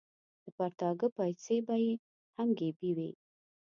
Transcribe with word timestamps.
د 0.43 0.45
پرتاګه 0.57 1.07
پایڅې 1.15 1.55
به 1.65 1.75
یې 1.83 1.93
هم 2.37 2.47
ګیبي 2.59 2.91
وې. 2.97 3.11